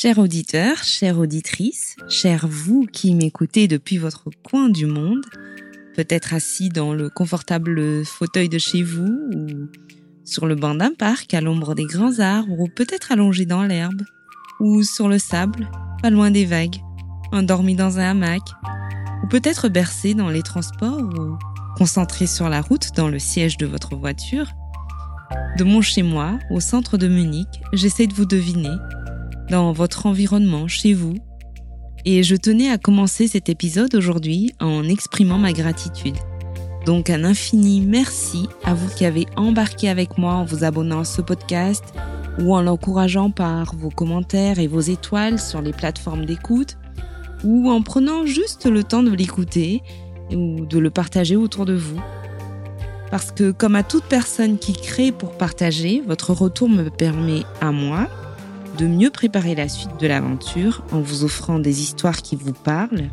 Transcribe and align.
Chers 0.00 0.18
auditeurs, 0.18 0.84
chères 0.84 1.18
auditrices, 1.18 1.96
chers 2.08 2.46
vous 2.46 2.86
qui 2.86 3.16
m'écoutez 3.16 3.66
depuis 3.66 3.98
votre 3.98 4.30
coin 4.44 4.68
du 4.68 4.86
monde, 4.86 5.24
peut-être 5.96 6.34
assis 6.34 6.68
dans 6.68 6.94
le 6.94 7.10
confortable 7.10 8.04
fauteuil 8.04 8.48
de 8.48 8.58
chez 8.58 8.84
vous 8.84 9.08
ou 9.34 9.66
sur 10.24 10.46
le 10.46 10.54
banc 10.54 10.76
d'un 10.76 10.92
parc 10.94 11.34
à 11.34 11.40
l'ombre 11.40 11.74
des 11.74 11.86
grands 11.86 12.20
arbres 12.20 12.60
ou 12.60 12.68
peut-être 12.68 13.10
allongé 13.10 13.44
dans 13.44 13.64
l'herbe 13.64 14.00
ou 14.60 14.84
sur 14.84 15.08
le 15.08 15.18
sable, 15.18 15.68
pas 16.00 16.10
loin 16.10 16.30
des 16.30 16.44
vagues, 16.44 16.76
endormi 17.32 17.74
dans 17.74 17.98
un 17.98 18.10
hamac 18.10 18.42
ou 19.24 19.26
peut-être 19.26 19.68
bercé 19.68 20.14
dans 20.14 20.30
les 20.30 20.42
transports 20.42 21.00
ou 21.00 21.36
concentré 21.76 22.28
sur 22.28 22.48
la 22.48 22.60
route 22.60 22.94
dans 22.94 23.08
le 23.08 23.18
siège 23.18 23.56
de 23.56 23.66
votre 23.66 23.96
voiture. 23.96 24.46
De 25.56 25.64
mon 25.64 25.82
chez 25.82 26.04
moi, 26.04 26.38
au 26.52 26.60
centre 26.60 26.98
de 26.98 27.08
Munich, 27.08 27.48
j'essaie 27.72 28.06
de 28.06 28.14
vous 28.14 28.26
deviner 28.26 28.70
dans 29.50 29.72
votre 29.72 30.06
environnement, 30.06 30.68
chez 30.68 30.94
vous. 30.94 31.14
Et 32.04 32.22
je 32.22 32.36
tenais 32.36 32.70
à 32.70 32.78
commencer 32.78 33.28
cet 33.28 33.48
épisode 33.48 33.94
aujourd'hui 33.94 34.52
en 34.60 34.84
exprimant 34.84 35.38
ma 35.38 35.52
gratitude. 35.52 36.16
Donc 36.86 37.10
un 37.10 37.24
infini 37.24 37.80
merci 37.80 38.48
à 38.64 38.72
vous 38.72 38.88
qui 38.94 39.04
avez 39.04 39.26
embarqué 39.36 39.88
avec 39.88 40.16
moi 40.16 40.34
en 40.34 40.44
vous 40.44 40.64
abonnant 40.64 41.00
à 41.00 41.04
ce 41.04 41.20
podcast 41.20 41.84
ou 42.38 42.54
en 42.54 42.62
l'encourageant 42.62 43.30
par 43.30 43.74
vos 43.74 43.90
commentaires 43.90 44.58
et 44.58 44.68
vos 44.68 44.80
étoiles 44.80 45.38
sur 45.38 45.60
les 45.60 45.72
plateformes 45.72 46.24
d'écoute 46.24 46.78
ou 47.44 47.70
en 47.70 47.82
prenant 47.82 48.26
juste 48.26 48.66
le 48.66 48.84
temps 48.84 49.02
de 49.02 49.10
l'écouter 49.10 49.82
ou 50.30 50.64
de 50.66 50.78
le 50.78 50.90
partager 50.90 51.36
autour 51.36 51.66
de 51.66 51.74
vous. 51.74 52.00
Parce 53.10 53.32
que 53.32 53.50
comme 53.50 53.74
à 53.74 53.82
toute 53.82 54.04
personne 54.04 54.58
qui 54.58 54.72
crée 54.72 55.12
pour 55.12 55.32
partager, 55.36 56.02
votre 56.06 56.32
retour 56.32 56.68
me 56.68 56.90
permet 56.90 57.42
à 57.60 57.72
moi 57.72 58.08
de 58.78 58.86
mieux 58.86 59.10
préparer 59.10 59.56
la 59.56 59.68
suite 59.68 59.98
de 60.00 60.06
l'aventure 60.06 60.84
en 60.92 61.00
vous 61.00 61.24
offrant 61.24 61.58
des 61.58 61.82
histoires 61.82 62.22
qui 62.22 62.36
vous 62.36 62.52
parlent, 62.52 63.10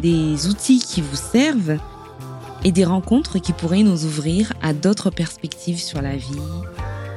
des 0.00 0.46
outils 0.46 0.78
qui 0.78 1.00
vous 1.00 1.16
servent 1.16 1.78
et 2.62 2.70
des 2.70 2.84
rencontres 2.84 3.40
qui 3.40 3.52
pourraient 3.52 3.82
nous 3.82 4.04
ouvrir 4.04 4.52
à 4.62 4.72
d'autres 4.72 5.10
perspectives 5.10 5.80
sur 5.80 6.00
la 6.00 6.16
vie, 6.16 6.38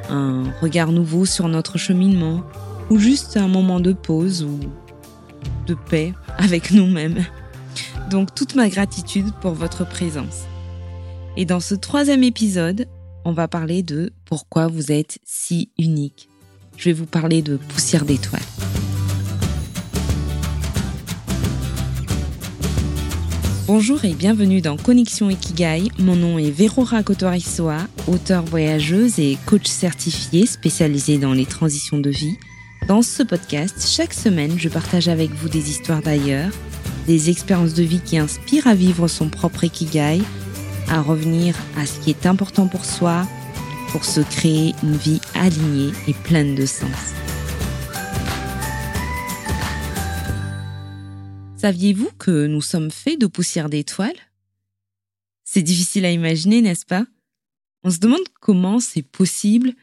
un 0.10 0.44
regard 0.60 0.92
nouveau 0.92 1.26
sur 1.26 1.48
notre 1.48 1.78
cheminement 1.78 2.42
ou 2.90 2.98
juste 2.98 3.38
un 3.38 3.48
moment 3.48 3.80
de 3.80 3.94
pause 3.94 4.44
ou 4.44 4.60
de 5.68 5.76
paix 5.76 6.14
avec 6.38 6.72
nous-mêmes. 6.72 7.24
Donc 8.10 8.34
toute 8.34 8.56
ma 8.56 8.70
gratitude 8.70 9.32
pour 9.40 9.54
votre 9.54 9.88
présence. 9.88 10.46
Et 11.38 11.46
dans 11.46 11.60
ce 11.60 11.76
troisième 11.76 12.24
épisode, 12.24 12.88
on 13.24 13.34
va 13.34 13.48
parler 13.48 13.84
de 13.84 14.12
pourquoi 14.26 14.68
vous 14.68 14.92
êtes 14.92 15.20
si 15.24 15.72
unique 15.78 16.28
je 16.78 16.90
vais 16.90 16.94
vous 16.94 17.06
parler 17.06 17.42
de 17.42 17.58
poussière 17.58 18.06
d'étoiles. 18.06 18.42
Bonjour 23.66 24.04
et 24.04 24.14
bienvenue 24.14 24.62
dans 24.62 24.76
Connexion 24.76 25.30
Ikigai. 25.30 25.90
Mon 25.98 26.16
nom 26.16 26.38
est 26.38 26.52
Verora 26.52 27.02
Kotorisoa, 27.02 27.78
auteure 28.08 28.44
voyageuse 28.44 29.20
et 29.20 29.38
coach 29.46 29.68
certifié 29.68 30.46
spécialisée 30.46 31.18
dans 31.18 31.34
les 31.34 31.46
transitions 31.46 31.98
de 31.98 32.10
vie. 32.10 32.38
Dans 32.88 33.02
ce 33.02 33.24
podcast, 33.24 33.88
chaque 33.88 34.14
semaine, 34.14 34.60
je 34.60 34.68
partage 34.68 35.08
avec 35.08 35.32
vous 35.32 35.48
des 35.48 35.70
histoires 35.70 36.02
d'ailleurs, 36.02 36.52
des 37.08 37.30
expériences 37.30 37.74
de 37.74 37.84
vie 37.84 38.02
qui 38.02 38.18
inspirent 38.18 38.68
à 38.68 38.76
vivre 38.76 39.08
son 39.08 39.30
propre 39.30 39.64
Ikigai, 39.64 40.22
à 40.90 41.02
revenir 41.02 41.56
à 41.78 41.86
ce 41.86 42.00
qui 42.00 42.10
est 42.10 42.26
important 42.26 42.68
pour 42.68 42.84
soi, 42.84 43.26
pour 43.94 44.06
se 44.06 44.22
créer 44.22 44.74
une 44.82 44.98
vie 44.98 45.22
alignée 45.36 45.92
et 46.08 46.16
pleine 46.16 46.56
de 46.56 46.66
sens. 46.66 47.14
Saviez-vous 51.58 52.10
que 52.18 52.48
nous 52.48 52.64
sommes 52.64 52.90
faits 52.90 53.22
de 53.22 53.28
poussière 53.28 53.70
d'étoiles? 53.70 54.18
C'est 55.44 55.62
difficile 55.62 56.06
à 56.06 56.12
imaginer, 56.12 56.62
n'est-ce 56.62 56.88
pas? 56.88 57.06
On 57.84 57.92
se 57.92 58.00
demande 58.00 58.28
comment 58.42 58.80
c'est 58.80 59.04
possible. 59.04 59.76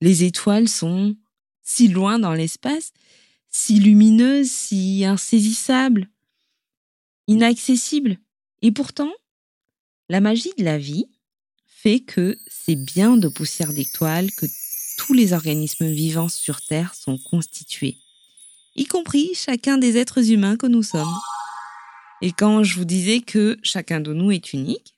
Les 0.00 0.24
étoiles 0.24 0.66
sont 0.66 1.14
si 1.62 1.88
loin 1.88 2.18
dans 2.18 2.32
l'espace, 2.32 2.94
si 3.50 3.78
lumineuses, 3.78 4.50
si 4.50 5.04
insaisissables, 5.04 6.08
inaccessibles. 7.26 8.16
Et 8.62 8.72
pourtant, 8.72 9.12
la 10.08 10.20
magie 10.20 10.54
de 10.56 10.64
la 10.64 10.78
vie, 10.78 11.04
fait 11.82 12.00
que 12.00 12.36
c'est 12.46 12.76
bien 12.76 13.16
de 13.16 13.28
poussière 13.28 13.72
d'étoiles 13.72 14.30
que 14.32 14.44
tous 14.98 15.14
les 15.14 15.32
organismes 15.32 15.90
vivants 15.90 16.28
sur 16.28 16.60
Terre 16.60 16.94
sont 16.94 17.16
constitués, 17.16 17.96
y 18.76 18.84
compris 18.84 19.30
chacun 19.34 19.78
des 19.78 19.96
êtres 19.96 20.30
humains 20.30 20.56
que 20.56 20.66
nous 20.66 20.82
sommes. 20.82 21.14
Et 22.20 22.32
quand 22.32 22.62
je 22.64 22.76
vous 22.76 22.84
disais 22.84 23.20
que 23.20 23.56
chacun 23.62 24.00
de 24.00 24.12
nous 24.12 24.30
est 24.30 24.52
unique, 24.52 24.94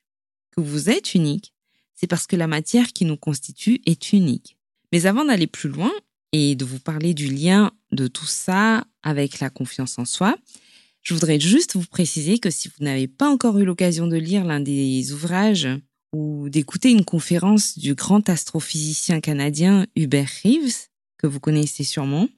que 0.50 0.60
vous 0.60 0.90
êtes 0.90 1.14
unique, 1.14 1.52
c'est 1.94 2.08
parce 2.08 2.26
que 2.26 2.34
la 2.34 2.48
matière 2.48 2.92
qui 2.92 3.04
nous 3.04 3.16
constitue 3.16 3.80
est 3.86 4.12
unique. 4.12 4.56
Mais 4.90 5.06
avant 5.06 5.24
d'aller 5.24 5.46
plus 5.46 5.68
loin 5.68 5.92
et 6.32 6.56
de 6.56 6.64
vous 6.64 6.80
parler 6.80 7.14
du 7.14 7.28
lien 7.28 7.70
de 7.92 8.08
tout 8.08 8.26
ça 8.26 8.84
avec 9.04 9.38
la 9.38 9.50
confiance 9.50 10.00
en 10.00 10.04
soi, 10.04 10.36
je 11.02 11.14
voudrais 11.14 11.38
juste 11.38 11.76
vous 11.76 11.86
préciser 11.86 12.40
que 12.40 12.50
si 12.50 12.68
vous 12.68 12.84
n'avez 12.84 13.06
pas 13.06 13.28
encore 13.28 13.58
eu 13.58 13.64
l'occasion 13.64 14.08
de 14.08 14.16
lire 14.16 14.44
l'un 14.44 14.60
des 14.60 15.12
ouvrages 15.12 15.68
ou 16.12 16.48
d'écouter 16.48 16.90
une 16.90 17.04
conférence 17.04 17.78
du 17.78 17.94
grand 17.94 18.28
astrophysicien 18.28 19.20
canadien 19.20 19.86
Hubert 19.96 20.30
Reeves, 20.44 20.88
que 21.18 21.26
vous 21.26 21.40
connaissez 21.40 21.84
sûrement. 21.84 22.28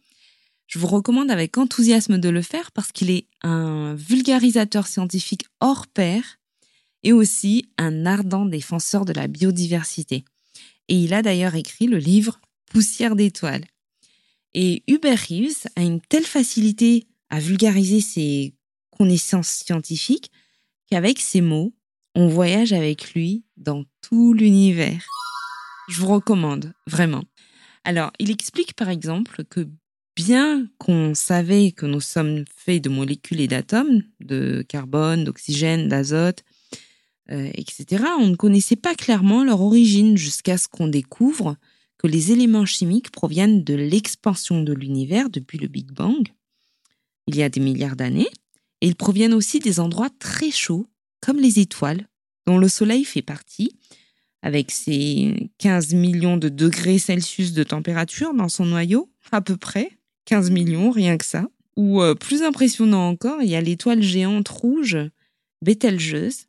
Je 0.67 0.79
vous 0.79 0.87
recommande 0.87 1.31
avec 1.31 1.59
enthousiasme 1.59 2.19
de 2.19 2.29
le 2.29 2.43
faire 2.43 2.73
parce 2.73 2.93
qu'il 2.93 3.11
est 3.11 3.27
un 3.43 3.95
vulgarisateur 3.95 4.87
scientifique 4.87 5.47
hors 5.61 5.87
pair 5.87 6.39
et 7.03 7.13
aussi 7.13 7.69
un 7.77 8.07
ardent 8.07 8.47
défenseur 8.47 9.05
de 9.05 9.13
la 9.13 9.27
biodiversité. 9.27 10.25
Et 10.89 10.97
il 10.97 11.15
a 11.15 11.23
d'ailleurs 11.23 11.55
écrit 11.55 11.87
le 11.87 11.99
livre 11.99 12.41
Poussière 12.67 13.15
d'étoiles. 13.15 13.65
Et 14.55 14.83
Hubert 14.89 15.19
Reeves 15.29 15.67
a 15.77 15.83
une 15.83 16.01
telle 16.01 16.25
facilité 16.25 17.07
à 17.29 17.41
vulgariser 17.41 18.01
ses 18.01 18.55
connaissances 18.97 19.49
scientifiques 19.49 20.31
qu'avec 20.91 21.19
ses 21.19 21.41
mots, 21.41 21.75
on 22.15 22.29
voyage 22.29 22.73
avec 22.73 23.13
lui 23.13 23.45
dans 23.57 23.85
tout 24.01 24.33
l'univers. 24.33 25.05
Je 25.89 26.01
vous 26.01 26.09
recommande, 26.09 26.73
vraiment. 26.87 27.25
Alors, 27.85 28.13
il 28.19 28.31
explique 28.31 28.75
par 28.75 28.89
exemple 28.89 29.45
que 29.45 29.69
bien 30.17 30.69
qu'on 30.79 31.15
savait 31.15 31.73
que 31.73 31.87
nous 31.87 32.01
sommes 32.01 32.45
faits 32.57 32.83
de 32.83 32.89
molécules 32.89 33.41
et 33.41 33.49
d'atomes, 33.49 34.03
de 34.21 34.65
carbone, 34.69 35.25
d'oxygène, 35.25 35.89
d'azote, 35.89 36.45
euh, 37.31 37.51
etc., 37.55 38.05
on 38.21 38.29
ne 38.29 38.37
connaissait 38.37 38.77
pas 38.77 38.95
clairement 38.95 39.45
leur 39.45 39.61
origine 39.61 40.17
jusqu'à 40.17 40.57
ce 40.57 40.69
qu'on 40.69 40.89
découvre 40.89 41.57
que 41.99 42.07
les 42.07 42.33
éléments 42.33 42.67
chimiques 42.67 43.11
proviennent 43.11 43.65
de 43.65 43.75
l'expansion 43.75 44.63
de 44.63 44.73
l'univers 44.73 45.31
depuis 45.31 45.59
le 45.59 45.69
Big 45.69 45.91
Bang, 45.91 46.29
il 47.27 47.37
y 47.37 47.43
a 47.43 47.49
des 47.49 47.61
milliards 47.61 47.97
d'années, 47.97 48.29
et 48.81 48.87
ils 48.87 48.97
proviennent 48.97 49.33
aussi 49.33 49.59
des 49.59 49.81
endroits 49.81 50.11
très 50.19 50.51
chauds 50.51 50.87
comme 51.25 51.41
les 51.41 51.59
étoiles, 51.59 52.07
dont 52.47 52.59
le 52.59 52.69
Soleil 52.69 53.03
fait 53.03 53.23
partie, 53.23 53.73
avec 54.43 54.71
ses 54.71 55.51
15 55.57 55.95
millions 55.95 56.37
de 56.37 56.51
degrés 56.51 56.99
Celsius 56.99 57.55
de 57.55 57.63
température 57.63 58.35
dans 58.35 58.51
son 58.51 58.67
noyau, 58.67 59.11
à 59.33 59.41
peu 59.41 59.57
près, 59.57 59.91
15 60.27 60.51
millions, 60.51 60.91
rien 60.91 61.17
que 61.17 61.25
ça. 61.25 61.47
Ou 61.77 62.03
euh, 62.03 62.15
plus 62.15 62.43
impressionnant 62.43 63.09
encore, 63.09 63.41
il 63.41 63.49
y 63.49 63.57
a 63.57 63.63
l'étoile 63.63 64.03
géante 64.03 64.49
rouge 64.49 64.99
Betelgeuse, 65.63 66.47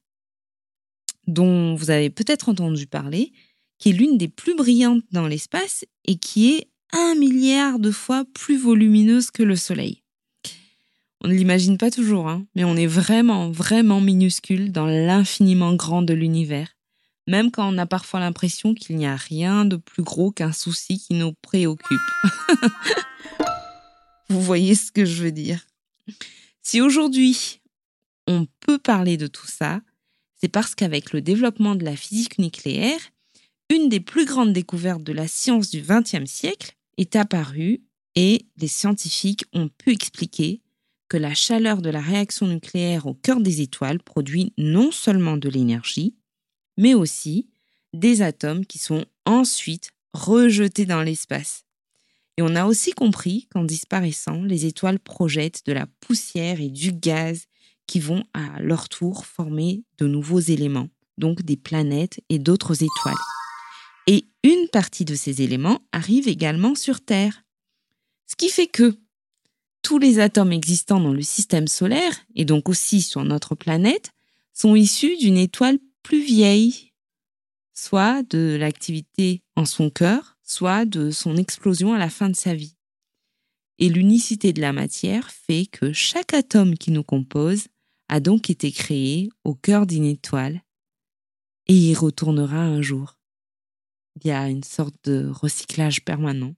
dont 1.25 1.75
vous 1.75 1.89
avez 1.89 2.09
peut-être 2.09 2.49
entendu 2.49 2.85
parler, 2.85 3.31
qui 3.79 3.91
est 3.91 3.93
l'une 3.93 4.17
des 4.17 4.27
plus 4.27 4.55
brillantes 4.55 5.03
dans 5.11 5.27
l'espace 5.27 5.85
et 6.03 6.17
qui 6.17 6.53
est 6.53 6.67
un 6.91 7.15
milliard 7.15 7.79
de 7.79 7.91
fois 7.91 8.25
plus 8.33 8.57
volumineuse 8.57 9.31
que 9.31 9.43
le 9.43 9.55
Soleil. 9.55 10.01
On 11.25 11.27
ne 11.27 11.33
l'imagine 11.33 11.79
pas 11.79 11.89
toujours, 11.89 12.29
hein, 12.29 12.45
mais 12.53 12.65
on 12.65 12.75
est 12.75 12.85
vraiment, 12.85 13.49
vraiment 13.49 13.99
minuscule 13.99 14.71
dans 14.71 14.85
l'infiniment 14.85 15.73
grand 15.73 16.03
de 16.03 16.13
l'univers, 16.13 16.77
même 17.25 17.49
quand 17.49 17.67
on 17.73 17.79
a 17.79 17.87
parfois 17.87 18.19
l'impression 18.19 18.75
qu'il 18.75 18.95
n'y 18.97 19.07
a 19.07 19.15
rien 19.15 19.65
de 19.65 19.75
plus 19.75 20.03
gros 20.03 20.29
qu'un 20.29 20.51
souci 20.51 20.99
qui 20.99 21.15
nous 21.15 21.33
préoccupe. 21.41 21.97
Vous 24.29 24.39
voyez 24.39 24.75
ce 24.75 24.91
que 24.91 25.03
je 25.03 25.23
veux 25.23 25.31
dire 25.31 25.65
Si 26.61 26.79
aujourd'hui 26.79 27.59
on 28.27 28.45
peut 28.59 28.77
parler 28.77 29.17
de 29.17 29.25
tout 29.25 29.47
ça, 29.47 29.81
c'est 30.39 30.47
parce 30.47 30.75
qu'avec 30.75 31.11
le 31.11 31.23
développement 31.23 31.73
de 31.73 31.85
la 31.85 31.95
physique 31.95 32.37
nucléaire, 32.37 32.99
une 33.73 33.89
des 33.89 33.99
plus 33.99 34.25
grandes 34.25 34.53
découvertes 34.53 35.03
de 35.03 35.13
la 35.13 35.27
science 35.27 35.71
du 35.71 35.81
XXe 35.81 36.29
siècle 36.29 36.75
est 36.99 37.15
apparue 37.15 37.81
et 38.13 38.45
les 38.57 38.67
scientifiques 38.67 39.45
ont 39.53 39.69
pu 39.69 39.91
expliquer 39.91 40.61
que 41.07 41.17
la 41.17 41.33
chaleur 41.33 41.81
de 41.81 41.89
la 41.89 42.01
réaction 42.01 42.47
nucléaire 42.47 43.05
au 43.05 43.13
cœur 43.13 43.39
des 43.39 43.61
étoiles 43.61 44.01
produit 44.01 44.53
non 44.57 44.91
seulement 44.91 45.37
de 45.37 45.49
l'énergie, 45.49 46.15
mais 46.77 46.93
aussi 46.93 47.49
des 47.93 48.21
atomes 48.21 48.65
qui 48.65 48.79
sont 48.79 49.05
ensuite 49.25 49.91
rejetés 50.13 50.85
dans 50.85 51.01
l'espace. 51.01 51.65
Et 52.37 52.41
on 52.41 52.55
a 52.55 52.65
aussi 52.65 52.91
compris 52.91 53.47
qu'en 53.51 53.63
disparaissant, 53.63 54.43
les 54.43 54.65
étoiles 54.65 54.99
projettent 54.99 55.65
de 55.65 55.73
la 55.73 55.87
poussière 56.01 56.59
et 56.59 56.69
du 56.69 56.91
gaz 56.91 57.45
qui 57.87 57.99
vont 57.99 58.23
à 58.33 58.59
leur 58.61 58.89
tour 58.89 59.25
former 59.25 59.83
de 59.99 60.07
nouveaux 60.07 60.39
éléments, 60.39 60.89
donc 61.17 61.43
des 61.43 61.55
planètes 61.55 62.19
et 62.29 62.39
d'autres 62.39 62.83
étoiles. 62.83 63.15
Et 64.07 64.25
une 64.43 64.67
partie 64.69 65.05
de 65.05 65.15
ces 65.15 65.41
éléments 65.41 65.79
arrive 65.91 66.27
également 66.27 66.75
sur 66.75 67.01
Terre. 67.01 67.43
Ce 68.27 68.35
qui 68.35 68.49
fait 68.49 68.67
que 68.67 68.97
tous 69.85 69.99
les 69.99 70.17
atomes 70.17 70.51
existants 70.51 70.99
dans 70.99 71.13
le 71.13 71.21
système 71.21 71.67
solaire, 71.67 72.25
et 72.33 72.43
donc 72.43 72.69
aussi 72.69 73.03
sur 73.03 73.23
notre 73.23 73.53
planète, 73.53 74.09
sont 74.51 74.73
issus 74.73 75.15
d'une 75.15 75.37
étoile 75.37 75.77
plus 76.01 76.23
vieille, 76.23 76.91
soit 77.71 78.23
de 78.23 78.57
l'activité 78.59 79.43
en 79.55 79.65
son 79.65 79.91
cœur, 79.91 80.39
soit 80.41 80.85
de 80.85 81.11
son 81.11 81.37
explosion 81.37 81.93
à 81.93 81.99
la 81.99 82.09
fin 82.09 82.31
de 82.31 82.35
sa 82.35 82.55
vie. 82.55 82.75
Et 83.77 83.89
l'unicité 83.89 84.53
de 84.53 84.61
la 84.61 84.73
matière 84.73 85.29
fait 85.29 85.67
que 85.67 85.93
chaque 85.93 86.33
atome 86.33 86.79
qui 86.79 86.89
nous 86.89 87.03
compose 87.03 87.67
a 88.09 88.19
donc 88.19 88.49
été 88.49 88.71
créé 88.71 89.29
au 89.43 89.53
cœur 89.53 89.85
d'une 89.85 90.05
étoile 90.05 90.63
et 91.67 91.75
y 91.75 91.93
retournera 91.93 92.57
un 92.57 92.81
jour. 92.81 93.19
Il 94.15 94.25
y 94.25 94.31
a 94.31 94.49
une 94.49 94.63
sorte 94.63 94.95
de 95.03 95.29
recyclage 95.29 96.03
permanent. 96.03 96.55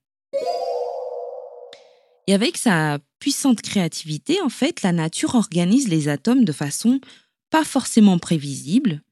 Et 2.28 2.34
avec 2.34 2.58
sa 2.58 2.98
puissante 3.20 3.62
créativité, 3.62 4.42
en 4.42 4.50
fait, 4.50 4.82
la 4.82 4.92
nature 4.92 5.34
organise 5.34 5.88
les 5.88 6.08
atomes 6.08 6.44
de 6.44 6.52
façon 6.52 7.00
pas 7.48 7.64
forcément 7.64 8.18
prévisible, 8.18 9.02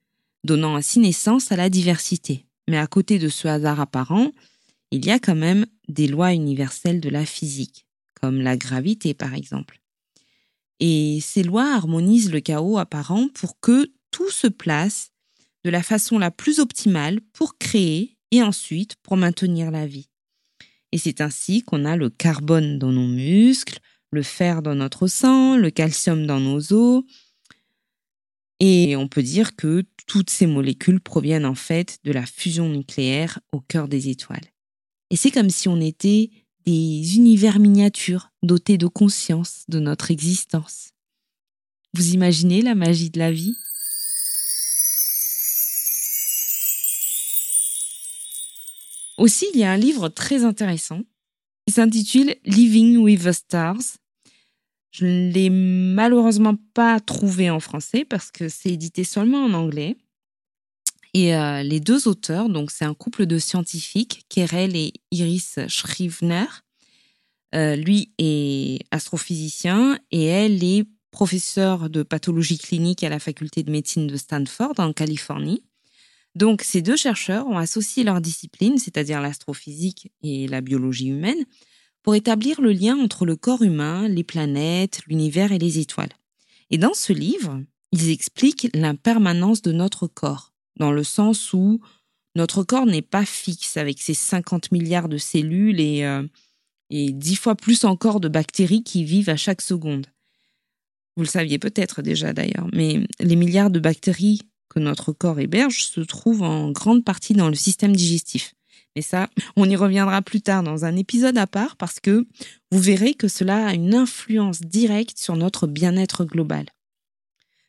donnant 0.45 0.77
ainsi 0.77 0.99
naissance 0.99 1.51
à 1.51 1.57
la 1.57 1.71
diversité. 1.71 2.45
Mais 2.69 2.77
à 2.77 2.87
côté 2.87 3.19
de 3.19 3.31
ce 3.31 3.49
hasard 3.49 3.81
apparent, 3.81 4.33
il 4.91 5.07
y 5.07 5.11
a 5.11 5.19
quand 5.19 5.35
même 5.35 5.65
des 5.89 6.09
lois 6.09 6.35
universelles 6.35 7.01
de 7.01 7.09
la 7.09 7.25
physique, 7.25 7.87
comme 8.21 8.43
la 8.43 8.59
gravité 8.59 9.15
par 9.15 9.33
exemple. 9.33 9.81
Et 10.79 11.21
ces 11.23 11.43
lois 11.43 11.73
harmonisent 11.73 12.31
le 12.31 12.41
chaos 12.41 12.77
apparent 12.77 13.29
pour 13.33 13.59
que 13.61 13.91
tout 14.11 14.31
se 14.31 14.47
place 14.47 15.11
de 15.65 15.71
la 15.71 15.83
façon 15.83 16.19
la 16.19 16.31
plus 16.31 16.61
optimale 16.61 17.23
pour 17.33 17.57
créer 17.57 18.19
et 18.31 18.43
ensuite 18.43 18.97
pour 18.97 19.17
maintenir 19.17 19.71
la 19.71 19.87
vie. 19.87 20.11
Et 20.93 20.99
c'est 20.99 21.21
ainsi 21.21 21.63
qu'on 21.63 21.85
a 21.85 21.97
le 21.97 22.11
carbone 22.11 22.79
dans 22.79 22.93
nos 22.93 23.07
muscles, 23.07 23.79
le 24.13 24.23
fer 24.23 24.63
dans 24.63 24.75
notre 24.75 25.07
sang, 25.07 25.57
le 25.57 25.71
calcium 25.71 26.27
dans 26.27 26.41
nos 26.41 26.73
os. 26.73 27.05
Et 28.61 28.97
on 28.97 29.09
peut 29.09 29.23
dire 29.23 29.57
que 29.57 29.85
toutes 30.07 30.31
ces 30.31 30.47
molécules 30.47 31.01
proviennent 31.01 31.45
en 31.45 31.55
fait 31.55 31.99
de 32.05 32.13
la 32.13 32.25
fusion 32.25 32.69
nucléaire 32.69 33.41
au 33.53 33.61
cœur 33.61 33.89
des 33.89 34.09
étoiles. 34.09 34.53
Et 35.11 35.17
c'est 35.17 35.31
comme 35.31 35.51
si 35.51 35.69
on 35.69 35.81
était 35.81 36.31
des 36.65 37.17
univers 37.17 37.59
miniatures 37.59 38.33
dotés 38.43 38.79
de 38.79 38.87
conscience 38.87 39.65
de 39.69 39.79
notre 39.79 40.11
existence. 40.11 40.91
Vous 41.95 42.15
imaginez 42.15 42.63
la 42.63 42.75
magie 42.75 43.11
de 43.11 43.19
la 43.19 43.31
vie? 43.31 43.57
Aussi, 49.19 49.47
il 49.55 49.61
y 49.61 49.65
a 49.65 49.73
un 49.73 49.77
livre 49.77 50.09
très 50.09 50.45
intéressant 50.45 51.01
qui 51.67 51.75
s'intitule 51.75 52.35
Living 52.45 52.99
with 52.99 53.25
the 53.25 53.33
Stars. 53.33 53.99
Je 54.91 55.05
ne 55.05 55.31
l'ai 55.31 55.51
malheureusement 55.51 56.57
pas 56.75 57.01
trouvé 57.01 57.51
en 57.51 57.61
français 57.61 58.05
parce 58.05 58.31
que 58.31 58.49
c'est 58.49 58.71
édité 58.71 59.05
seulement 59.05 59.45
en 59.45 59.53
anglais. 59.53 59.97
Et 61.15 61.35
euh, 61.35 61.63
les 61.63 61.81
deux 61.81 62.09
auteurs, 62.09 62.49
donc 62.49 62.71
c'est 62.71 62.85
un 62.85 62.95
couple 62.95 63.27
de 63.27 63.39
scientifiques, 63.39 64.27
Kerel 64.29 64.77
et 64.77 64.93
Iris 65.11 65.59
Schrivner. 65.69 66.47
Euh, 67.55 67.77
lui 67.77 68.13
est 68.19 68.85
astrophysicien 68.91 69.99
et 70.11 70.25
elle 70.25 70.63
est 70.63 70.85
professeure 71.11 71.89
de 71.89 72.03
pathologie 72.03 72.59
clinique 72.59 73.03
à 73.03 73.09
la 73.09 73.19
faculté 73.19 73.63
de 73.63 73.71
médecine 73.71 74.07
de 74.07 74.17
Stanford 74.17 74.75
en 74.77 74.93
Californie. 74.93 75.63
Donc 76.37 76.61
ces 76.61 76.83
deux 76.83 76.97
chercheurs 76.97 77.47
ont 77.47 77.57
associé 77.57 78.05
leurs 78.05 78.21
disciplines, 78.21 78.77
c'est-à-dire 78.77 79.23
l'astrophysique 79.23 80.13
et 80.23 80.47
la 80.47 80.61
biologie 80.61 81.09
humaine, 81.09 81.47
pour 82.03 82.15
établir 82.15 82.61
le 82.61 82.73
lien 82.73 82.95
entre 82.99 83.25
le 83.25 83.37
corps 83.37 83.63
humain, 83.63 84.07
les 84.07 84.23
planètes, 84.23 85.01
l'univers 85.07 85.51
et 85.51 85.59
les 85.59 85.79
étoiles. 85.79 86.13
Et 86.69 86.77
dans 86.77 86.93
ce 86.93 87.15
livre, 87.15 87.63
ils 87.91 88.11
expliquent 88.11 88.69
l'impermanence 88.75 89.63
de 89.63 89.73
notre 89.73 90.07
corps 90.07 90.53
dans 90.79 90.93
le 90.93 91.05
sens 91.05 91.55
où 91.55 91.81
notre 92.35 92.65
corps 92.65 92.85
n'est 92.85 93.01
pas 93.01 93.25
fixe 93.25 93.79
avec 93.79 93.99
ses 93.99 94.13
50 94.13 94.73
milliards 94.73 95.09
de 95.09 95.17
cellules 95.17 95.81
et, 95.81 96.05
euh, 96.05 96.23
et 96.91 97.13
10 97.13 97.37
fois 97.37 97.55
plus 97.55 97.85
encore 97.85 98.21
de 98.21 98.29
bactéries 98.29 98.83
qui 98.83 99.05
vivent 99.05 99.31
à 99.31 99.37
chaque 99.37 99.63
seconde. 99.63 100.09
Vous 101.17 101.23
le 101.23 101.29
saviez 101.29 101.59
peut-être 101.59 102.03
déjà 102.03 102.35
d'ailleurs, 102.35 102.69
mais 102.75 103.07
les 103.21 103.37
milliards 103.37 103.71
de 103.71 103.81
bactéries 103.81 104.43
notre 104.81 105.13
corps 105.13 105.41
héberge 105.41 105.85
se 105.85 106.01
trouvent 106.01 106.43
en 106.43 106.71
grande 106.71 107.05
partie 107.05 107.35
dans 107.35 107.49
le 107.49 107.55
système 107.55 107.95
digestif. 107.95 108.55
Mais 108.95 109.03
ça, 109.03 109.29
on 109.57 109.69
y 109.69 109.77
reviendra 109.77 110.23
plus 110.23 110.41
tard 110.41 110.63
dans 110.63 110.87
un 110.87 110.97
épisode 110.97 111.37
à 111.37 111.47
part 111.47 111.77
parce 111.77 112.01
que 112.01 112.27
vous 112.71 112.79
verrez 112.79 113.13
que 113.13 113.29
cela 113.29 113.67
a 113.67 113.75
une 113.75 113.95
influence 113.95 114.63
directe 114.63 115.19
sur 115.19 115.37
notre 115.37 115.67
bien-être 115.67 116.25
global. 116.25 116.67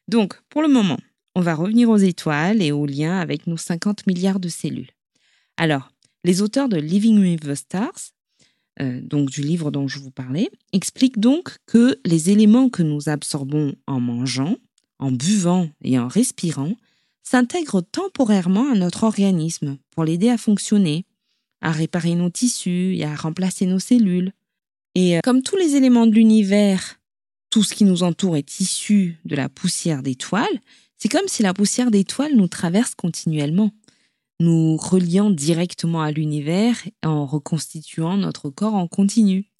Donc, 0.08 0.42
pour 0.50 0.62
le 0.62 0.70
moment, 0.70 0.98
on 1.36 1.42
va 1.42 1.54
revenir 1.54 1.90
aux 1.90 1.98
étoiles 1.98 2.62
et 2.62 2.72
aux 2.72 2.86
liens 2.86 3.20
avec 3.20 3.46
nos 3.46 3.58
50 3.58 4.08
milliards 4.08 4.40
de 4.40 4.48
cellules. 4.48 4.90
Alors, 5.58 5.92
les 6.24 6.42
auteurs 6.42 6.70
de 6.70 6.78
Living 6.78 7.20
with 7.20 7.42
the 7.42 7.56
Stars, 7.56 8.14
euh, 8.80 9.02
donc 9.02 9.30
du 9.30 9.42
livre 9.42 9.70
dont 9.70 9.88
je 9.88 10.00
vous 10.00 10.12
parlais, 10.12 10.50
expliquent 10.72 11.20
donc 11.20 11.58
que 11.66 12.00
les 12.06 12.30
éléments 12.30 12.70
que 12.70 12.84
nous 12.84 13.10
absorbons 13.10 13.76
en 13.86 14.00
mangeant, 14.00 14.56
en 15.00 15.12
buvant 15.12 15.70
et 15.84 16.00
en 16.00 16.08
respirant 16.08 16.74
s'intègrent 17.30 17.82
temporairement 17.82 18.72
à 18.72 18.76
notre 18.76 19.04
organisme 19.04 19.78
pour 19.92 20.06
l'aider 20.06 20.30
à 20.30 20.38
fonctionner, 20.38 21.06
à 21.60 21.72
réparer 21.72 22.16
nos 22.16 22.30
tissus 22.30 22.96
et 22.96 23.04
à 23.04 23.16
remplacer 23.16 23.66
nos 23.66 23.80
cellules. 23.80 24.32
Et 24.96 25.18
euh, 25.18 25.20
comme 25.26 25.44
tous 25.44 25.58
les 25.58 25.76
éléments 25.76 26.08
de 26.08 26.14
l'univers, 26.14 27.02
tout 27.50 27.64
ce 27.64 27.74
qui 27.74 27.84
nous 27.84 28.04
entoure 28.04 28.38
est 28.38 28.62
issu 28.62 29.18
de 29.26 29.36
la 29.36 29.50
poussière 29.50 30.04
d'étoiles, 30.04 30.62
c'est 30.98 31.10
comme 31.10 31.28
si 31.28 31.44
la 31.44 31.54
poussière 31.54 31.92
d'étoiles 31.92 32.36
nous 32.36 32.48
traverse 32.48 32.96
continuellement, 32.96 33.72
nous 34.40 34.78
reliant 34.78 35.30
directement 35.30 36.02
à 36.02 36.12
l'univers 36.12 36.78
en 37.04 37.26
reconstituant 37.26 38.16
notre 38.16 38.50
corps 38.50 38.76
en 38.76 38.88
continu. 38.88 39.52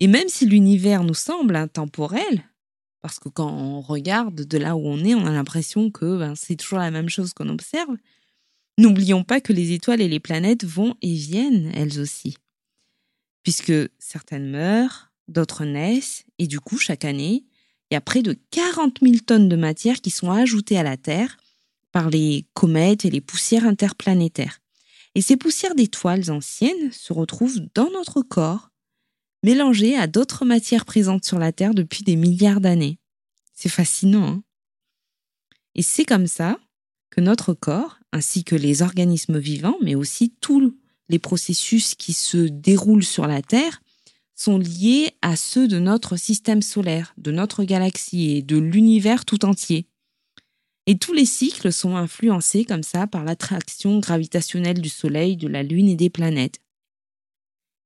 Et 0.00 0.06
même 0.06 0.28
si 0.28 0.44
l'univers 0.44 1.02
nous 1.02 1.14
semble 1.14 1.56
intemporel, 1.56 2.44
parce 3.04 3.18
que 3.18 3.28
quand 3.28 3.52
on 3.52 3.82
regarde 3.82 4.46
de 4.46 4.56
là 4.56 4.76
où 4.76 4.86
on 4.86 5.04
est, 5.04 5.14
on 5.14 5.26
a 5.26 5.30
l'impression 5.30 5.90
que 5.90 6.16
ben, 6.16 6.34
c'est 6.34 6.56
toujours 6.56 6.78
la 6.78 6.90
même 6.90 7.10
chose 7.10 7.34
qu'on 7.34 7.50
observe, 7.50 7.94
n'oublions 8.78 9.24
pas 9.24 9.42
que 9.42 9.52
les 9.52 9.72
étoiles 9.72 10.00
et 10.00 10.08
les 10.08 10.20
planètes 10.20 10.64
vont 10.64 10.96
et 11.02 11.12
viennent 11.12 11.70
elles 11.74 12.00
aussi. 12.00 12.38
Puisque 13.42 13.74
certaines 13.98 14.50
meurent, 14.50 15.12
d'autres 15.28 15.66
naissent, 15.66 16.24
et 16.38 16.46
du 16.46 16.60
coup, 16.60 16.78
chaque 16.78 17.04
année, 17.04 17.44
il 17.90 17.94
y 17.94 17.96
a 17.98 18.00
près 18.00 18.22
de 18.22 18.38
40 18.50 19.00
000 19.02 19.16
tonnes 19.26 19.50
de 19.50 19.56
matière 19.56 20.00
qui 20.00 20.08
sont 20.08 20.30
ajoutées 20.30 20.78
à 20.78 20.82
la 20.82 20.96
Terre 20.96 21.36
par 21.92 22.08
les 22.08 22.46
comètes 22.54 23.04
et 23.04 23.10
les 23.10 23.20
poussières 23.20 23.66
interplanétaires. 23.66 24.60
Et 25.14 25.20
ces 25.20 25.36
poussières 25.36 25.74
d'étoiles 25.74 26.30
anciennes 26.30 26.90
se 26.90 27.12
retrouvent 27.12 27.60
dans 27.74 27.90
notre 27.90 28.22
corps, 28.22 28.70
mélangées 29.44 29.94
à 29.96 30.06
d'autres 30.06 30.46
matières 30.46 30.86
présentes 30.86 31.26
sur 31.26 31.38
la 31.38 31.52
Terre 31.52 31.74
depuis 31.74 32.02
des 32.02 32.16
milliards 32.16 32.62
d'années. 32.62 32.98
C'est 33.52 33.68
fascinant. 33.68 34.26
Hein 34.26 34.42
et 35.74 35.82
c'est 35.82 36.06
comme 36.06 36.26
ça 36.26 36.58
que 37.10 37.20
notre 37.20 37.52
corps, 37.52 37.98
ainsi 38.12 38.42
que 38.42 38.56
les 38.56 38.80
organismes 38.80 39.38
vivants, 39.38 39.76
mais 39.82 39.94
aussi 39.94 40.32
tous 40.40 40.74
les 41.10 41.18
processus 41.18 41.94
qui 41.94 42.14
se 42.14 42.38
déroulent 42.38 43.04
sur 43.04 43.26
la 43.26 43.42
Terre, 43.42 43.82
sont 44.34 44.58
liés 44.58 45.10
à 45.20 45.36
ceux 45.36 45.68
de 45.68 45.78
notre 45.78 46.16
système 46.16 46.62
solaire, 46.62 47.12
de 47.18 47.30
notre 47.30 47.64
galaxie 47.64 48.30
et 48.30 48.42
de 48.42 48.56
l'univers 48.56 49.26
tout 49.26 49.44
entier. 49.44 49.86
Et 50.86 50.96
tous 50.96 51.12
les 51.12 51.26
cycles 51.26 51.72
sont 51.72 51.96
influencés 51.96 52.64
comme 52.64 52.82
ça 52.82 53.06
par 53.06 53.24
l'attraction 53.24 53.98
gravitationnelle 53.98 54.80
du 54.80 54.88
Soleil, 54.88 55.36
de 55.36 55.48
la 55.48 55.62
Lune 55.62 55.88
et 55.88 55.96
des 55.96 56.10
planètes. 56.10 56.63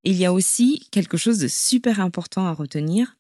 Il 0.09 0.17
y 0.17 0.25
a 0.25 0.33
aussi 0.33 0.87
quelque 0.91 1.19
chose 1.19 1.39
de 1.39 1.49
super 1.49 2.01
important 2.01 2.47
à 2.47 2.55
retenir 2.55 3.19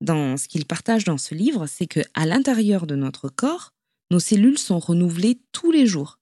dans 0.00 0.36
ce 0.36 0.48
qu'il 0.48 0.64
partage 0.64 1.04
dans 1.04 1.16
ce 1.16 1.34
livre, 1.34 1.66
c'est 1.66 1.86
que 1.86 2.00
à 2.14 2.26
l'intérieur 2.26 2.88
de 2.88 2.96
notre 2.96 3.28
corps, 3.28 3.72
nos 4.10 4.18
cellules 4.18 4.58
sont 4.58 4.80
renouvelées 4.80 5.40
tous 5.52 5.70
les 5.70 5.86
jours. 5.86 6.18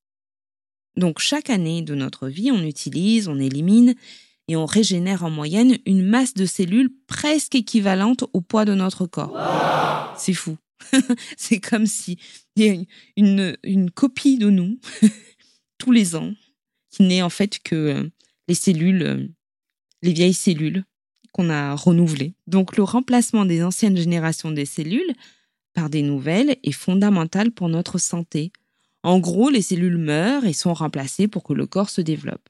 Donc 0.97 1.19
chaque 1.19 1.49
année 1.49 1.81
de 1.81 1.95
notre 1.95 2.29
vie, 2.29 2.51
on 2.51 2.63
utilise, 2.63 3.29
on 3.29 3.39
élimine 3.39 3.95
et 4.49 4.57
on 4.57 4.67
régénère 4.67 5.25
en 5.25 5.31
moyenne 5.31 5.79
une 5.87 6.07
masse 6.07 6.35
de 6.35 6.45
cellules 6.45 6.91
presque 7.07 7.55
équivalente 7.55 8.25
au 8.35 8.43
poids 8.43 8.67
de 8.67 8.75
notre 8.75 9.07
corps. 9.07 9.35
C'est 10.19 10.35
fou. 10.35 10.59
c'est 11.39 11.59
comme 11.59 11.87
si 11.87 12.19
il 12.55 12.65
y 12.65 12.69
a 12.69 12.83
une, 13.17 13.57
une, 13.63 13.91
copie 13.91 14.37
de 14.37 14.51
nous 14.51 14.79
tous 15.79 15.91
les 15.91 16.17
ans 16.17 16.35
qui 16.91 17.05
n'est 17.05 17.23
en 17.23 17.31
fait 17.31 17.59
que 17.63 17.75
euh, 17.75 18.11
les 18.47 18.55
cellules 18.55 19.03
euh, 19.03 19.27
les 20.03 20.13
vieilles 20.13 20.35
cellules 20.35 20.85
qu'on 21.33 21.51
a 21.51 21.75
renouvelées. 21.75 22.35
Donc 22.47 22.77
le 22.77 22.83
remplacement 22.83 23.45
des 23.45 23.63
anciennes 23.63 23.97
générations 23.97 24.51
des 24.51 24.67
cellules 24.67 25.15
par 25.75 25.91
des 25.91 26.03
nouvelles 26.03 26.57
est 26.63 26.73
fondamental 26.73 27.51
pour 27.51 27.69
notre 27.69 27.99
santé. 27.99 28.53
En 29.03 29.21
gros, 29.21 29.51
les 29.51 29.63
cellules 29.63 29.99
meurent 29.99 30.47
et 30.47 30.53
sont 30.53 30.75
remplacées 30.75 31.29
pour 31.29 31.45
que 31.45 31.53
le 31.53 31.67
corps 31.67 31.91
se 31.91 32.01
développe. 32.01 32.49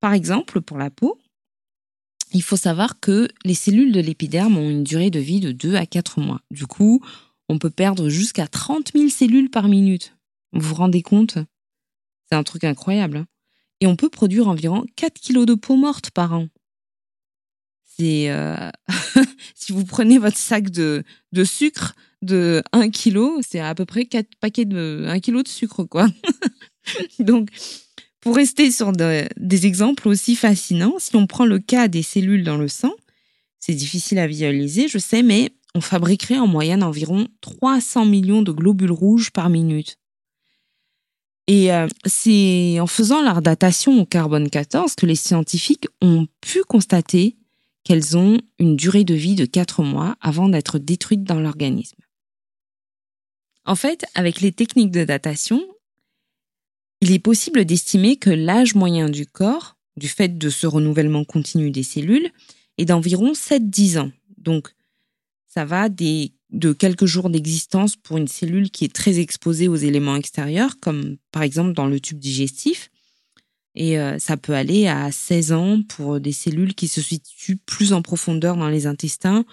Par 0.00 0.14
exemple, 0.14 0.60
pour 0.60 0.78
la 0.78 0.90
peau, 0.90 1.18
il 2.32 2.42
faut 2.42 2.56
savoir 2.56 3.00
que 3.00 3.28
les 3.44 3.54
cellules 3.54 3.92
de 3.92 4.00
l'épiderme 4.00 4.58
ont 4.58 4.70
une 4.70 4.84
durée 4.84 5.10
de 5.10 5.20
vie 5.20 5.40
de 5.40 5.52
2 5.52 5.76
à 5.76 5.86
4 5.86 6.20
mois. 6.20 6.40
Du 6.50 6.66
coup, 6.66 7.04
on 7.48 7.58
peut 7.58 7.70
perdre 7.70 8.08
jusqu'à 8.08 8.46
30 8.46 8.92
000 8.94 9.08
cellules 9.08 9.50
par 9.50 9.68
minute. 9.68 10.16
Vous 10.52 10.68
vous 10.68 10.74
rendez 10.74 11.02
compte? 11.02 11.38
C'est 12.28 12.36
un 12.36 12.42
truc 12.42 12.64
incroyable. 12.64 13.18
Hein. 13.18 13.26
Et 13.80 13.86
on 13.86 13.96
peut 13.96 14.08
produire 14.08 14.48
environ 14.48 14.84
4 14.96 15.14
kilos 15.14 15.46
de 15.46 15.54
peau 15.54 15.76
morte 15.76 16.10
par 16.10 16.32
an. 16.34 16.48
C'est 17.84 18.30
euh, 18.30 18.70
si 19.54 19.72
vous 19.72 19.84
prenez 19.84 20.18
votre 20.18 20.36
sac 20.36 20.70
de, 20.70 21.02
de 21.32 21.44
sucre 21.44 21.94
de 22.22 22.62
1 22.72 22.90
kg, 22.90 23.40
c'est 23.46 23.60
à 23.60 23.74
peu 23.74 23.84
près 23.84 24.04
4 24.04 24.28
paquets 24.40 24.64
de 24.64 25.04
1 25.08 25.20
kg 25.20 25.42
de 25.42 25.48
sucre, 25.48 25.84
quoi. 25.84 26.06
Donc, 27.18 27.50
pour 28.20 28.36
rester 28.36 28.70
sur 28.70 28.92
des 28.92 29.66
exemples 29.66 30.08
aussi 30.08 30.34
fascinants, 30.34 30.96
si 30.98 31.14
on 31.16 31.26
prend 31.26 31.46
le 31.46 31.58
cas 31.58 31.88
des 31.88 32.02
cellules 32.02 32.44
dans 32.44 32.56
le 32.56 32.68
sang, 32.68 32.92
c'est 33.60 33.74
difficile 33.74 34.18
à 34.18 34.26
visualiser, 34.26 34.88
je 34.88 34.98
sais, 34.98 35.22
mais 35.22 35.52
on 35.74 35.80
fabriquerait 35.80 36.38
en 36.38 36.46
moyenne 36.46 36.82
environ 36.82 37.28
300 37.40 38.06
millions 38.06 38.42
de 38.42 38.52
globules 38.52 38.92
rouges 38.92 39.30
par 39.30 39.50
minute. 39.50 39.98
Et 41.48 41.72
euh, 41.72 41.88
c'est 42.04 42.78
en 42.78 42.86
faisant 42.86 43.22
leur 43.22 43.40
datation 43.40 43.98
au 44.00 44.04
carbone 44.04 44.50
14 44.50 44.94
que 44.94 45.06
les 45.06 45.16
scientifiques 45.16 45.88
ont 46.02 46.28
pu 46.42 46.62
constater 46.62 47.36
qu'elles 47.84 48.18
ont 48.18 48.38
une 48.58 48.76
durée 48.76 49.04
de 49.04 49.14
vie 49.14 49.34
de 49.34 49.46
4 49.46 49.82
mois 49.82 50.16
avant 50.20 50.50
d'être 50.50 50.78
détruites 50.78 51.24
dans 51.24 51.40
l'organisme. 51.40 51.96
En 53.64 53.74
fait, 53.74 54.04
avec 54.14 54.42
les 54.42 54.52
techniques 54.52 54.90
de 54.90 55.04
datation, 55.04 55.66
il 57.00 57.12
est 57.12 57.18
possible 57.18 57.64
d'estimer 57.64 58.16
que 58.16 58.30
l'âge 58.30 58.74
moyen 58.74 59.08
du 59.08 59.26
corps, 59.26 59.78
du 59.96 60.08
fait 60.08 60.36
de 60.36 60.50
ce 60.50 60.66
renouvellement 60.66 61.24
continu 61.24 61.70
des 61.70 61.82
cellules, 61.82 62.30
est 62.76 62.84
d'environ 62.84 63.32
7-10 63.32 63.98
ans. 63.98 64.12
Donc, 64.36 64.74
ça 65.46 65.64
va 65.64 65.88
des, 65.88 66.32
de 66.50 66.72
quelques 66.72 67.06
jours 67.06 67.30
d'existence 67.30 67.96
pour 67.96 68.16
une 68.16 68.28
cellule 68.28 68.70
qui 68.70 68.84
est 68.84 68.94
très 68.94 69.18
exposée 69.18 69.68
aux 69.68 69.76
éléments 69.76 70.16
extérieurs, 70.16 70.80
comme 70.80 71.16
par 71.30 71.42
exemple 71.42 71.72
dans 71.72 71.86
le 71.86 72.00
tube 72.00 72.18
digestif. 72.18 72.90
Et 73.74 73.98
euh, 73.98 74.18
ça 74.18 74.36
peut 74.36 74.54
aller 74.54 74.88
à 74.88 75.12
16 75.12 75.52
ans 75.52 75.82
pour 75.82 76.20
des 76.20 76.32
cellules 76.32 76.74
qui 76.74 76.88
se 76.88 77.00
situent 77.00 77.58
plus 77.58 77.92
en 77.92 78.02
profondeur 78.02 78.56
dans 78.56 78.68
les 78.68 78.86
intestins, 78.86 79.44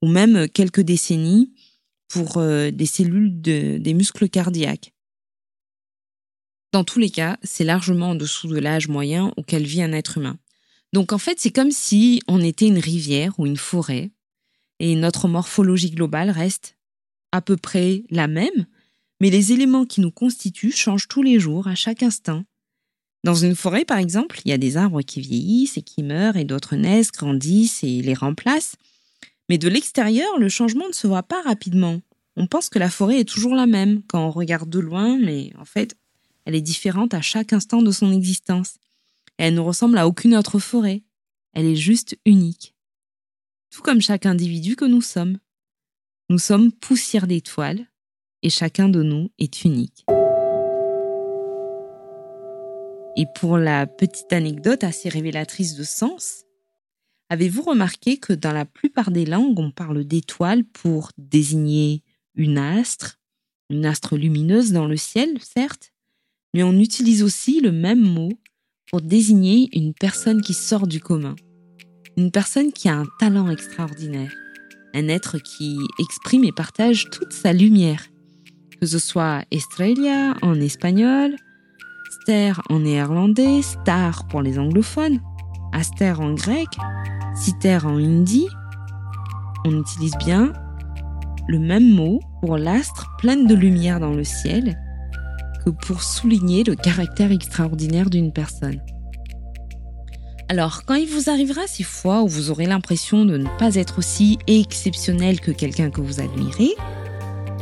ou 0.00 0.08
même 0.08 0.48
quelques 0.48 0.80
décennies 0.80 1.52
pour 2.08 2.38
euh, 2.38 2.70
des 2.70 2.86
cellules 2.86 3.40
des 3.40 3.94
muscles 3.94 4.28
cardiaques. 4.28 4.92
Dans 6.72 6.84
tous 6.84 6.98
les 6.98 7.10
cas, 7.10 7.38
c'est 7.42 7.64
largement 7.64 8.10
en 8.10 8.14
dessous 8.14 8.48
de 8.48 8.58
l'âge 8.58 8.88
moyen 8.88 9.32
auquel 9.36 9.64
vit 9.64 9.82
un 9.82 9.92
être 9.92 10.18
humain. 10.18 10.38
Donc 10.92 11.12
en 11.12 11.18
fait, 11.18 11.38
c'est 11.38 11.50
comme 11.50 11.70
si 11.70 12.20
on 12.28 12.40
était 12.40 12.66
une 12.66 12.78
rivière 12.78 13.32
ou 13.38 13.46
une 13.46 13.56
forêt, 13.56 14.10
et 14.84 14.96
notre 14.96 15.28
morphologie 15.28 15.92
globale 15.92 16.28
reste 16.28 16.76
à 17.32 17.40
peu 17.40 17.56
près 17.56 18.04
la 18.10 18.28
même, 18.28 18.66
mais 19.18 19.30
les 19.30 19.52
éléments 19.52 19.86
qui 19.86 20.02
nous 20.02 20.10
constituent 20.10 20.76
changent 20.76 21.08
tous 21.08 21.22
les 21.22 21.40
jours, 21.40 21.68
à 21.68 21.74
chaque 21.74 22.02
instant. 22.02 22.44
Dans 23.24 23.34
une 23.34 23.56
forêt, 23.56 23.86
par 23.86 23.96
exemple, 23.96 24.42
il 24.44 24.50
y 24.50 24.52
a 24.52 24.58
des 24.58 24.76
arbres 24.76 25.00
qui 25.00 25.22
vieillissent 25.22 25.78
et 25.78 25.82
qui 25.82 26.02
meurent, 26.02 26.36
et 26.36 26.44
d'autres 26.44 26.76
naissent, 26.76 27.12
grandissent 27.12 27.82
et 27.82 28.02
les 28.02 28.12
remplacent. 28.12 28.76
Mais 29.48 29.56
de 29.56 29.68
l'extérieur, 29.68 30.38
le 30.38 30.50
changement 30.50 30.86
ne 30.86 30.92
se 30.92 31.06
voit 31.06 31.22
pas 31.22 31.40
rapidement. 31.40 32.02
On 32.36 32.46
pense 32.46 32.68
que 32.68 32.78
la 32.78 32.90
forêt 32.90 33.20
est 33.20 33.28
toujours 33.28 33.54
la 33.54 33.66
même 33.66 34.02
quand 34.06 34.26
on 34.26 34.30
regarde 34.30 34.68
de 34.68 34.80
loin, 34.80 35.16
mais 35.16 35.50
en 35.58 35.64
fait, 35.64 35.96
elle 36.44 36.56
est 36.56 36.60
différente 36.60 37.14
à 37.14 37.22
chaque 37.22 37.54
instant 37.54 37.80
de 37.80 37.90
son 37.90 38.12
existence. 38.12 38.74
elle 39.38 39.54
ne 39.54 39.60
ressemble 39.60 39.96
à 39.96 40.06
aucune 40.06 40.36
autre 40.36 40.58
forêt. 40.58 41.02
Elle 41.54 41.64
est 41.64 41.74
juste 41.74 42.18
unique. 42.26 42.73
Tout 43.74 43.82
comme 43.82 44.00
chaque 44.00 44.24
individu 44.24 44.76
que 44.76 44.84
nous 44.84 45.00
sommes. 45.00 45.36
Nous 46.30 46.38
sommes 46.38 46.70
poussière 46.70 47.26
d'étoiles 47.26 47.88
et 48.42 48.48
chacun 48.48 48.88
de 48.88 49.02
nous 49.02 49.32
est 49.40 49.64
unique. 49.64 50.04
Et 53.16 53.26
pour 53.34 53.58
la 53.58 53.88
petite 53.88 54.32
anecdote 54.32 54.84
assez 54.84 55.08
révélatrice 55.08 55.74
de 55.74 55.82
sens, 55.82 56.44
avez-vous 57.30 57.62
remarqué 57.62 58.18
que 58.18 58.32
dans 58.32 58.52
la 58.52 58.64
plupart 58.64 59.10
des 59.10 59.26
langues, 59.26 59.58
on 59.58 59.72
parle 59.72 60.04
d'étoiles 60.04 60.64
pour 60.64 61.10
désigner 61.18 62.04
une 62.36 62.58
astre, 62.58 63.18
une 63.70 63.86
astre 63.86 64.16
lumineuse 64.16 64.70
dans 64.70 64.86
le 64.86 64.96
ciel, 64.96 65.36
certes, 65.42 65.92
mais 66.54 66.62
on 66.62 66.78
utilise 66.78 67.24
aussi 67.24 67.60
le 67.60 67.72
même 67.72 68.02
mot 68.02 68.30
pour 68.88 69.00
désigner 69.00 69.68
une 69.76 69.94
personne 69.94 70.42
qui 70.42 70.54
sort 70.54 70.86
du 70.86 71.00
commun, 71.00 71.34
une 72.16 72.30
personne 72.30 72.72
qui 72.72 72.88
a 72.88 72.96
un 72.96 73.06
talent 73.18 73.50
extraordinaire, 73.50 74.32
un 74.94 75.08
être 75.08 75.38
qui 75.38 75.78
exprime 75.98 76.44
et 76.44 76.52
partage 76.52 77.10
toute 77.10 77.32
sa 77.32 77.52
lumière, 77.52 78.04
que 78.80 78.86
ce 78.86 78.98
soit 78.98 79.44
Estrella 79.50 80.34
en 80.42 80.60
espagnol, 80.60 81.36
Ster 82.22 82.52
en 82.70 82.80
néerlandais, 82.80 83.62
Star 83.62 84.26
pour 84.28 84.42
les 84.42 84.58
anglophones, 84.58 85.20
Aster 85.72 86.14
en 86.18 86.34
grec, 86.34 86.68
Citer 87.34 87.78
en 87.84 87.98
hindi, 87.98 88.46
on 89.64 89.80
utilise 89.80 90.16
bien 90.24 90.52
le 91.48 91.58
même 91.58 91.90
mot 91.90 92.20
pour 92.40 92.56
l'astre 92.56 93.08
pleine 93.18 93.46
de 93.46 93.54
lumière 93.54 93.98
dans 93.98 94.12
le 94.12 94.24
ciel 94.24 94.78
pour 95.72 96.02
souligner 96.02 96.64
le 96.64 96.74
caractère 96.74 97.32
extraordinaire 97.32 98.10
d'une 98.10 98.32
personne. 98.32 98.80
Alors, 100.50 100.84
quand 100.84 100.94
il 100.94 101.08
vous 101.08 101.30
arrivera 101.30 101.66
ces 101.66 101.84
fois 101.84 102.22
où 102.22 102.28
vous 102.28 102.50
aurez 102.50 102.66
l'impression 102.66 103.24
de 103.24 103.38
ne 103.38 103.48
pas 103.58 103.76
être 103.76 103.98
aussi 103.98 104.38
exceptionnel 104.46 105.40
que 105.40 105.50
quelqu'un 105.50 105.90
que 105.90 106.02
vous 106.02 106.20
admirez, 106.20 106.74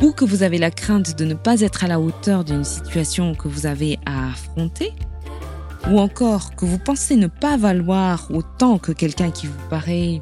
ou 0.03 0.11
que 0.11 0.25
vous 0.25 0.43
avez 0.43 0.59
la 0.59 0.73
crainte 0.73 1.17
de 1.17 1.25
ne 1.25 1.35
pas 1.35 1.61
être 1.61 1.85
à 1.85 1.87
la 1.87 2.01
hauteur 2.01 2.43
d'une 2.43 2.65
situation 2.65 3.37
que 3.37 3.47
vous 3.47 3.67
avez 3.67 4.01
à 4.05 4.31
affronter, 4.31 4.93
ou 5.89 6.01
encore 6.01 6.57
que 6.57 6.65
vous 6.65 6.79
pensez 6.79 7.15
ne 7.15 7.29
pas 7.29 7.57
valoir 7.57 8.27
autant 8.31 8.79
que 8.79 8.91
quelqu'un 8.91 9.31
qui 9.31 9.47
vous 9.47 9.69
paraît 9.71 10.21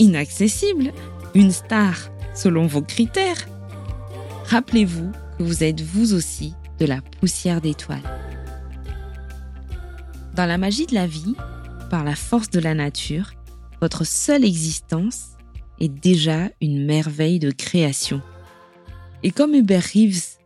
inaccessible, 0.00 0.92
une 1.34 1.52
star 1.52 2.10
selon 2.34 2.66
vos 2.66 2.82
critères, 2.82 3.48
rappelez-vous 4.46 5.12
que 5.38 5.44
vous 5.44 5.62
êtes 5.62 5.80
vous 5.80 6.14
aussi 6.14 6.54
de 6.80 6.86
la 6.86 7.00
poussière 7.20 7.60
d'étoiles. 7.60 7.98
Dans 10.34 10.46
la 10.46 10.58
magie 10.58 10.86
de 10.86 10.94
la 10.94 11.06
vie, 11.06 11.34
par 11.90 12.04
la 12.04 12.14
force 12.14 12.48
de 12.50 12.60
la 12.60 12.74
nature, 12.74 13.32
votre 13.82 14.06
seule 14.06 14.44
existence 14.44 15.32
est 15.80 15.88
déjà 15.88 16.48
une 16.60 16.86
merveille 16.86 17.40
de 17.40 17.50
création. 17.50 18.22
Et 19.22 19.32
comme 19.32 19.54
Hubert 19.54 19.84
Reeves 19.92 20.38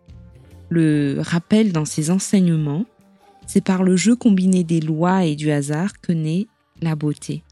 le 0.71 1.19
rappelle 1.21 1.71
dans 1.71 1.85
ses 1.85 2.11
enseignements, 2.11 2.87
c'est 3.47 3.63
par 3.63 3.83
le 3.83 3.95
jeu 3.95 4.17
combiné 4.17 4.65
des 4.65 4.81
lois 4.81 5.27
et 5.27 5.37
du 5.37 5.51
hasard 5.51 6.01
que 6.01 6.13
naît 6.13 6.47
la 6.81 6.97
beauté. 6.97 7.45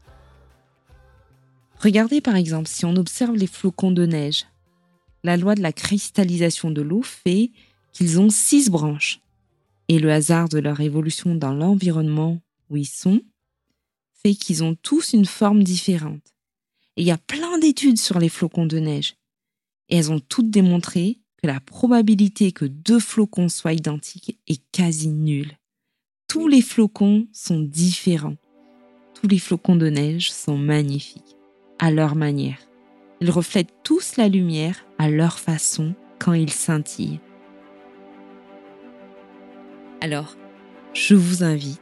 Regardez 1.79 2.19
par 2.19 2.35
exemple 2.35 2.67
si 2.67 2.85
on 2.85 2.95
observe 2.95 3.35
les 3.35 3.47
flocons 3.47 3.91
de 3.91 4.05
neige. 4.05 4.45
La 5.23 5.37
loi 5.37 5.53
de 5.53 5.61
la 5.61 5.71
cristallisation 5.71 6.71
de 6.71 6.81
l'eau 6.81 7.03
fait 7.03 7.51
qu'ils 7.91 8.19
ont 8.19 8.31
six 8.31 8.69
branches, 8.71 9.21
et 9.87 9.99
le 9.99 10.11
hasard 10.11 10.49
de 10.49 10.57
leur 10.57 10.81
évolution 10.81 11.35
dans 11.35 11.53
l'environnement 11.53 12.41
où 12.69 12.77
ils 12.77 12.87
sont 12.87 13.21
qu'ils 14.31 14.63
ont 14.63 14.75
tous 14.75 15.13
une 15.13 15.25
forme 15.25 15.63
différente. 15.63 16.33
Et 16.95 17.01
il 17.01 17.07
y 17.07 17.11
a 17.11 17.17
plein 17.17 17.57
d'études 17.59 17.97
sur 17.97 18.19
les 18.19 18.29
flocons 18.29 18.65
de 18.65 18.79
neige, 18.79 19.15
et 19.89 19.97
elles 19.97 20.11
ont 20.11 20.19
toutes 20.19 20.49
démontré 20.49 21.19
que 21.41 21.47
la 21.47 21.59
probabilité 21.59 22.51
que 22.51 22.65
deux 22.65 22.99
flocons 22.99 23.49
soient 23.49 23.73
identiques 23.73 24.39
est 24.47 24.61
quasi 24.71 25.09
nulle. 25.09 25.57
Tous 26.27 26.47
les 26.47 26.61
flocons 26.61 27.27
sont 27.33 27.59
différents. 27.59 28.37
Tous 29.13 29.27
les 29.27 29.39
flocons 29.39 29.75
de 29.75 29.89
neige 29.89 30.31
sont 30.31 30.57
magnifiques, 30.57 31.35
à 31.79 31.91
leur 31.91 32.15
manière. 32.15 32.59
Ils 33.19 33.31
reflètent 33.31 33.73
tous 33.83 34.15
la 34.15 34.29
lumière 34.29 34.85
à 34.97 35.09
leur 35.09 35.39
façon 35.39 35.95
quand 36.19 36.33
ils 36.33 36.51
scintillent. 36.51 37.19
Alors, 40.01 40.35
je 40.93 41.15
vous 41.15 41.43
invite, 41.43 41.81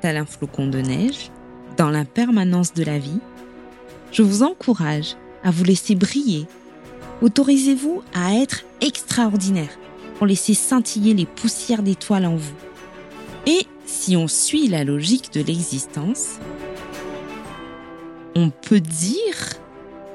tel 0.00 0.16
un 0.16 0.26
flocon 0.26 0.66
de 0.66 0.80
neige, 0.80 1.30
dans 1.76 1.90
l'impermanence 1.90 2.74
de 2.74 2.84
la 2.84 2.98
vie, 2.98 3.20
je 4.12 4.22
vous 4.22 4.42
encourage 4.42 5.16
à 5.42 5.50
vous 5.50 5.64
laisser 5.64 5.94
briller. 5.94 6.46
Autorisez-vous 7.22 8.02
à 8.14 8.34
être 8.34 8.64
extraordinaire 8.80 9.78
pour 10.16 10.26
laisser 10.26 10.54
scintiller 10.54 11.14
les 11.14 11.26
poussières 11.26 11.82
d'étoiles 11.82 12.26
en 12.26 12.36
vous. 12.36 12.54
Et 13.46 13.66
si 13.86 14.16
on 14.16 14.28
suit 14.28 14.68
la 14.68 14.84
logique 14.84 15.32
de 15.32 15.42
l'existence, 15.42 16.38
on 18.34 18.50
peut 18.50 18.80
dire 18.80 19.60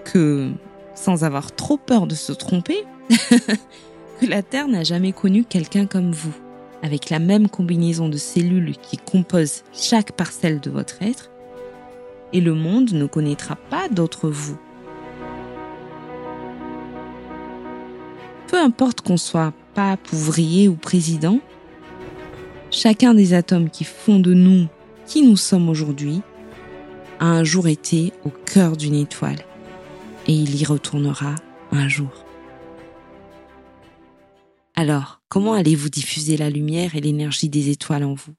que, 0.06 0.52
sans 0.96 1.24
avoir 1.24 1.56
trop 1.56 1.78
peur 1.78 2.08
de 2.08 2.16
se 2.16 2.32
tromper, 2.32 2.86
que 3.10 4.26
la 4.26 4.44
Terre 4.44 4.68
n'a 4.68 4.84
jamais 4.84 5.12
connu 5.12 5.44
quelqu'un 5.44 5.86
comme 5.86 6.12
vous, 6.12 6.34
avec 6.82 7.10
la 7.10 7.20
même 7.20 7.50
combinaison 7.50 8.10
de 8.10 8.18
cellules 8.18 8.76
qui 8.78 8.98
composent 8.98 9.64
chaque 9.74 10.14
parcelle 10.14 10.60
de 10.60 10.70
votre 10.70 11.02
être, 11.02 11.30
et 12.34 12.42
le 12.42 12.54
monde 12.54 12.92
ne 12.92 13.06
connaîtra 13.06 13.56
pas 13.56 13.90
d'autre 13.90 14.30
vous. 14.30 14.58
Peu 18.48 18.58
importe 18.58 19.02
qu'on 19.02 19.18
soit 19.18 19.54
pape, 19.74 20.12
ouvrier 20.12 20.68
ou 20.68 20.76
président, 20.76 21.40
chacun 22.72 23.14
des 23.14 23.34
atomes 23.34 23.70
qui 23.70 23.84
font 23.84 24.20
de 24.20 24.34
nous 24.34 24.68
qui 25.06 25.24
nous 25.24 25.38
sommes 25.38 25.70
aujourd'hui 25.70 26.22
a 27.20 27.26
un 27.26 27.44
jour 27.44 27.68
été 27.68 28.14
au 28.24 28.30
cœur 28.30 28.78
d'une 28.78 28.96
étoile 28.96 29.44
et 30.28 30.34
il 30.34 30.60
y 30.60 30.66
retournera 30.66 31.36
un 31.72 31.88
jour. 31.88 32.26
Alors, 34.76 35.22
comment 35.28 35.54
allez-vous 35.54 35.90
diffuser 35.90 36.38
la 36.38 36.50
lumière 36.50 36.96
et 36.96 37.02
l'énergie 37.02 37.50
des 37.50 37.70
étoiles 37.70 38.06
en 38.06 38.14
vous? 38.14 38.34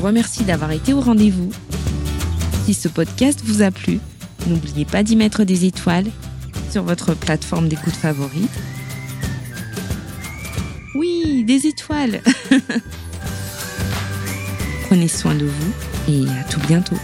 Vous 0.00 0.06
remercie 0.06 0.44
d'avoir 0.44 0.72
été 0.72 0.94
au 0.94 1.00
rendez-vous. 1.00 1.50
Si 2.64 2.72
ce 2.72 2.88
podcast 2.88 3.42
vous 3.44 3.60
a 3.60 3.70
plu, 3.70 4.00
n'oubliez 4.46 4.86
pas 4.86 5.02
d'y 5.02 5.14
mettre 5.14 5.44
des 5.44 5.66
étoiles 5.66 6.06
sur 6.70 6.84
votre 6.84 7.12
plateforme 7.12 7.68
d'écoute 7.68 7.92
favorite. 7.92 8.50
Oui, 10.94 11.44
des 11.44 11.66
étoiles 11.66 12.22
Prenez 14.86 15.08
soin 15.08 15.34
de 15.34 15.44
vous 15.44 15.72
et 16.08 16.26
à 16.30 16.44
tout 16.44 16.60
bientôt. 16.60 16.96